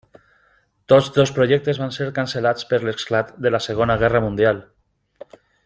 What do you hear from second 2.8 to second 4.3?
l'esclat de Segona Guerra